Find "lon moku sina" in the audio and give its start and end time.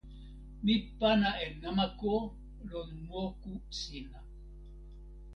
2.69-4.19